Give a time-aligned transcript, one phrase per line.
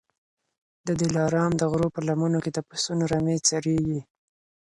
[0.87, 3.99] د دلارام د غرو په لمنو کي د پسونو رمې څرېږي